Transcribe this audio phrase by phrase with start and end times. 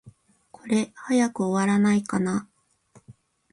[0.49, 2.49] これ、早く終わらないかな。